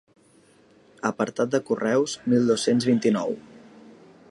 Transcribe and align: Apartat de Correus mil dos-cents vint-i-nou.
Apartat 1.09 1.51
de 1.57 1.59
Correus 1.67 2.17
mil 2.33 2.51
dos-cents 2.53 2.91
vint-i-nou. 2.91 3.37